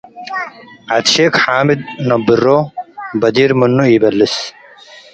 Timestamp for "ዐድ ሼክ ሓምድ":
0.91-1.79